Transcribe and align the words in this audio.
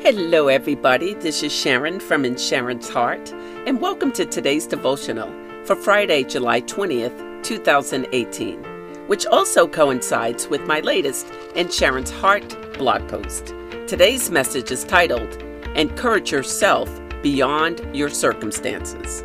Hello, 0.00 0.48
everybody. 0.48 1.14
This 1.14 1.42
is 1.42 1.52
Sharon 1.52 1.98
from 2.00 2.26
In 2.26 2.36
Sharon's 2.36 2.88
Heart, 2.88 3.32
and 3.66 3.80
welcome 3.80 4.12
to 4.12 4.26
today's 4.26 4.66
devotional 4.66 5.32
for 5.64 5.74
Friday, 5.74 6.22
July 6.22 6.60
20th, 6.60 7.42
2018, 7.42 8.62
which 9.08 9.24
also 9.26 9.66
coincides 9.66 10.48
with 10.48 10.60
my 10.66 10.80
latest 10.80 11.26
In 11.54 11.70
Sharon's 11.70 12.10
Heart 12.10 12.74
blog 12.74 13.08
post. 13.08 13.54
Today's 13.86 14.30
message 14.30 14.70
is 14.70 14.84
titled 14.84 15.42
Encourage 15.74 16.30
Yourself 16.30 16.90
Beyond 17.22 17.80
Your 17.96 18.10
Circumstances. 18.10 19.24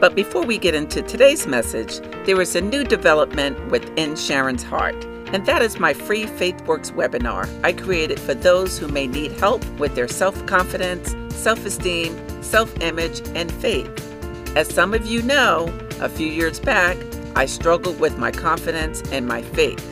But 0.00 0.14
before 0.14 0.44
we 0.44 0.58
get 0.58 0.74
into 0.74 1.02
today's 1.02 1.46
message, 1.46 2.00
there 2.24 2.40
is 2.40 2.56
a 2.56 2.60
new 2.60 2.84
development 2.84 3.70
within 3.70 4.16
Sharon's 4.16 4.62
Heart 4.62 5.04
and 5.32 5.46
that 5.46 5.62
is 5.62 5.78
my 5.78 5.94
free 5.94 6.24
FaithWorks 6.24 6.92
webinar 6.92 7.48
I 7.64 7.72
created 7.72 8.18
for 8.18 8.34
those 8.34 8.78
who 8.78 8.88
may 8.88 9.06
need 9.06 9.32
help 9.32 9.64
with 9.78 9.94
their 9.94 10.08
self 10.08 10.44
confidence, 10.46 11.14
self 11.34 11.64
esteem, 11.64 12.18
self 12.42 12.76
image, 12.80 13.22
and 13.34 13.52
faith. 13.52 13.88
As 14.56 14.68
some 14.68 14.92
of 14.92 15.06
you 15.06 15.22
know, 15.22 15.72
a 16.00 16.08
few 16.08 16.26
years 16.26 16.58
back, 16.58 16.96
I 17.36 17.46
struggled 17.46 18.00
with 18.00 18.18
my 18.18 18.32
confidence 18.32 19.02
and 19.12 19.26
my 19.26 19.42
faith. 19.42 19.86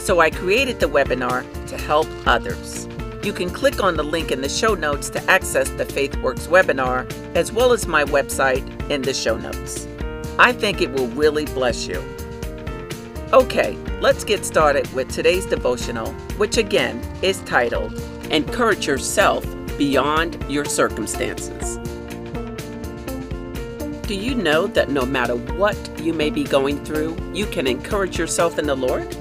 So 0.00 0.20
I 0.20 0.30
created 0.30 0.80
the 0.80 0.86
webinar 0.86 1.44
to 1.68 1.76
help 1.76 2.08
others. 2.26 2.88
You 3.28 3.34
can 3.34 3.50
click 3.50 3.82
on 3.82 3.94
the 3.94 4.02
link 4.02 4.32
in 4.32 4.40
the 4.40 4.48
show 4.48 4.72
notes 4.72 5.10
to 5.10 5.22
access 5.30 5.68
the 5.68 5.84
FaithWorks 5.84 6.48
webinar, 6.48 7.06
as 7.36 7.52
well 7.52 7.74
as 7.74 7.86
my 7.86 8.02
website 8.04 8.64
in 8.90 9.02
the 9.02 9.12
show 9.12 9.36
notes. 9.36 9.86
I 10.38 10.50
think 10.50 10.80
it 10.80 10.90
will 10.92 11.08
really 11.08 11.44
bless 11.44 11.86
you. 11.86 12.02
Okay, 13.34 13.76
let's 14.00 14.24
get 14.24 14.46
started 14.46 14.90
with 14.94 15.10
today's 15.10 15.44
devotional, 15.44 16.10
which 16.38 16.56
again 16.56 17.02
is 17.20 17.42
titled 17.42 18.00
Encourage 18.30 18.86
Yourself 18.86 19.44
Beyond 19.76 20.42
Your 20.48 20.64
Circumstances. 20.64 21.76
Do 24.06 24.14
you 24.14 24.34
know 24.36 24.68
that 24.68 24.88
no 24.88 25.04
matter 25.04 25.36
what 25.36 25.76
you 26.00 26.14
may 26.14 26.30
be 26.30 26.44
going 26.44 26.82
through, 26.82 27.14
you 27.34 27.44
can 27.44 27.66
encourage 27.66 28.18
yourself 28.18 28.58
in 28.58 28.66
the 28.66 28.74
Lord? 28.74 29.14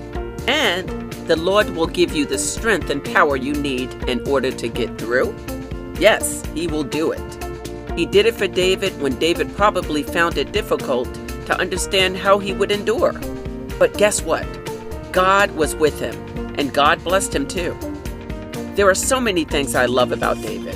And 0.47 1.06
the 1.28 1.36
Lord 1.36 1.70
will 1.72 1.88
give 1.88 2.16
you 2.16 2.25
the 2.25 2.38
strength 2.38 2.89
and 2.89 3.03
power 3.03 3.36
you 3.36 3.53
need 3.53 3.94
in 4.09 4.28
order 4.28 4.52
to 4.52 4.67
get 4.67 4.97
through? 4.97 5.36
Yes, 6.00 6.44
He 6.53 6.67
will 6.67 6.83
do 6.83 7.11
it. 7.11 7.38
He 7.97 8.06
did 8.06 8.28
it 8.28 8.36
for 8.36 8.47
David 8.47 9.00
when 9.02 9.17
David 9.17 9.55
probably 9.55 10.03
found 10.03 10.38
it 10.38 10.52
difficult 10.52 11.11
to 11.48 11.59
understand 11.59 12.16
how 12.16 12.38
he 12.38 12.53
would 12.53 12.72
endure. 12.72 13.14
But 13.80 13.98
guess 13.98 14.22
what? 14.22 14.45
God 15.11 15.50
was 15.52 15.75
with 15.75 16.00
him, 16.00 16.16
and 16.59 16.73
God 16.73 17.03
blessed 17.03 17.33
him 17.33 17.48
too. 17.48 17.75
There 18.75 18.88
are 18.88 18.95
so 18.95 19.20
many 19.20 19.45
things 19.45 19.73
I 19.73 19.88
love 19.88 20.11
about 20.11 20.39
David. 20.42 20.75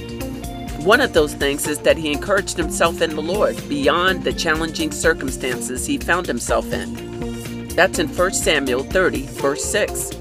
One 0.84 1.00
of 1.00 1.14
those 1.14 1.36
things 1.36 1.68
is 1.68 1.78
that 1.80 1.98
he 1.98 2.12
encouraged 2.12 2.58
himself 2.58 3.02
in 3.02 3.12
the 3.12 3.22
Lord 3.22 3.56
beyond 3.70 4.24
the 4.24 4.34
challenging 4.34 4.92
circumstances 4.92 5.86
he 5.86 6.00
found 6.00 6.26
himself 6.26 6.74
in. 6.74 7.68
That's 7.76 8.00
in 8.00 8.08
1 8.08 8.34
Samuel 8.34 8.84
30, 8.84 9.28
verse 9.28 9.64
6. 9.64 10.21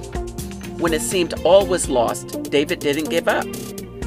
When 0.81 0.95
it 0.95 1.03
seemed 1.03 1.35
all 1.45 1.67
was 1.67 1.91
lost, 1.91 2.43
David 2.45 2.79
didn't 2.79 3.11
give 3.11 3.29
up. 3.29 3.45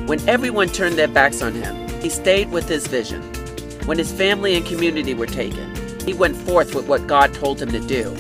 When 0.08 0.28
everyone 0.28 0.70
turned 0.70 0.98
their 0.98 1.08
backs 1.08 1.44
on 1.44 1.54
him, 1.54 1.88
he 2.02 2.10
stayed 2.10 2.50
with 2.52 2.68
his 2.68 2.88
vision. 2.88 3.22
When 3.86 4.00
his 4.00 4.12
family 4.12 4.56
and 4.56 4.66
community 4.66 5.14
were 5.14 5.28
taken, 5.28 5.72
he 6.04 6.16
went 6.16 6.36
forth 6.36 6.74
with 6.74 6.88
what 6.88 7.06
God 7.06 7.32
told 7.36 7.62
him 7.62 7.70
to 7.72 7.80
do 7.80 8.12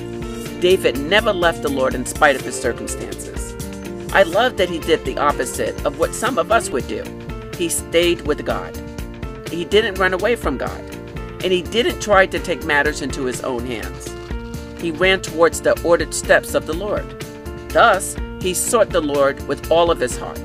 David 0.62 1.00
never 1.00 1.34
left 1.34 1.64
the 1.64 1.70
Lord 1.70 1.96
in 1.96 2.06
spite 2.06 2.36
of 2.36 2.44
his 2.44 2.54
circumstances. 2.58 3.56
I 4.14 4.22
love 4.22 4.58
that 4.58 4.70
he 4.70 4.78
did 4.78 5.04
the 5.04 5.18
opposite 5.18 5.84
of 5.84 5.98
what 5.98 6.14
some 6.14 6.38
of 6.38 6.52
us 6.52 6.70
would 6.70 6.88
do. 6.88 7.04
He 7.58 7.70
stayed 7.70 8.22
with 8.28 8.46
God. 8.46 8.78
He 9.50 9.66
didn't 9.66 9.96
run 9.96 10.14
away 10.14 10.36
from 10.36 10.58
God. 10.58 10.80
And 11.44 11.52
he 11.52 11.64
didn't 11.64 12.02
try 12.02 12.28
to 12.28 12.40
take 12.40 12.64
matters 12.64 13.02
into 13.02 13.26
his 13.26 13.42
own 13.42 13.66
hands. 13.66 14.14
He 14.80 14.92
ran 14.92 15.22
towards 15.22 15.60
the 15.60 15.78
ordered 15.82 16.14
steps 16.14 16.54
of 16.54 16.68
the 16.68 16.74
Lord. 16.74 17.04
Thus, 17.70 18.16
he 18.44 18.54
sought 18.54 18.90
the 18.90 19.00
Lord 19.00 19.48
with 19.48 19.72
all 19.72 19.90
of 19.90 20.02
his 20.02 20.18
heart. 20.18 20.38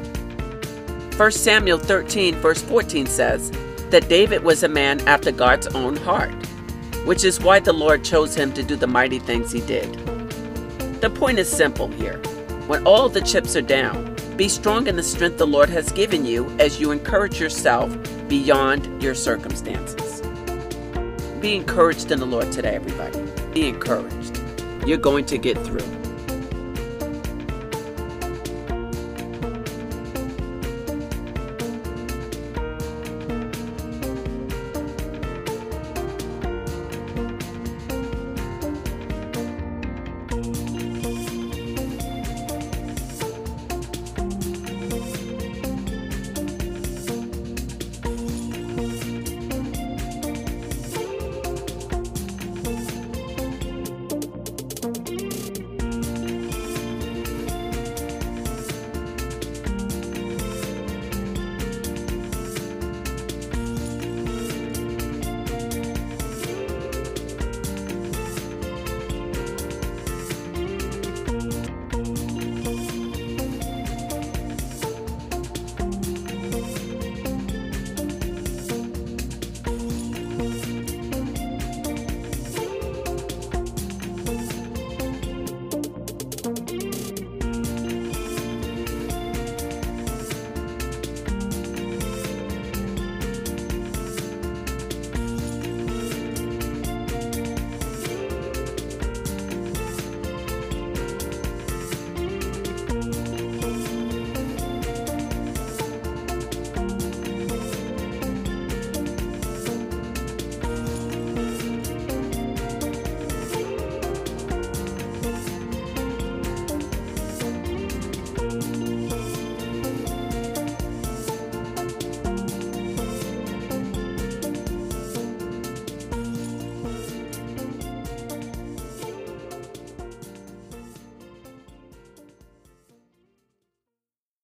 1 1.16 1.32
Samuel 1.32 1.78
13, 1.78 2.36
verse 2.36 2.62
14 2.62 3.06
says 3.06 3.50
that 3.90 4.08
David 4.08 4.44
was 4.44 4.62
a 4.62 4.68
man 4.68 5.00
after 5.08 5.32
God's 5.32 5.66
own 5.74 5.96
heart, 5.96 6.32
which 7.04 7.24
is 7.24 7.40
why 7.40 7.58
the 7.58 7.72
Lord 7.72 8.04
chose 8.04 8.36
him 8.36 8.52
to 8.52 8.62
do 8.62 8.76
the 8.76 8.86
mighty 8.86 9.18
things 9.18 9.50
he 9.50 9.60
did. 9.62 9.92
The 11.00 11.10
point 11.10 11.40
is 11.40 11.50
simple 11.50 11.88
here. 11.88 12.18
When 12.68 12.86
all 12.86 13.08
the 13.08 13.20
chips 13.20 13.56
are 13.56 13.62
down, 13.62 14.14
be 14.36 14.48
strong 14.48 14.86
in 14.86 14.94
the 14.94 15.02
strength 15.02 15.38
the 15.38 15.46
Lord 15.48 15.68
has 15.68 15.90
given 15.90 16.24
you 16.24 16.48
as 16.60 16.78
you 16.78 16.92
encourage 16.92 17.40
yourself 17.40 17.92
beyond 18.28 19.02
your 19.02 19.16
circumstances. 19.16 20.22
Be 21.40 21.56
encouraged 21.56 22.12
in 22.12 22.20
the 22.20 22.26
Lord 22.26 22.52
today, 22.52 22.76
everybody. 22.76 23.20
Be 23.52 23.66
encouraged. 23.66 24.40
You're 24.86 24.98
going 24.98 25.26
to 25.26 25.38
get 25.38 25.58
through. 25.66 25.98